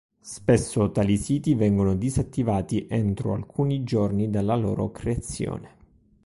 Spesso 0.19 0.89
tali 0.91 1.15
siti 1.15 1.53
vengono 1.53 1.93
disattivati 1.95 2.87
entro 2.89 3.35
alcuni 3.35 3.83
giorni 3.83 4.31
dalla 4.31 4.55
loro 4.55 4.89
creazione. 4.89 5.77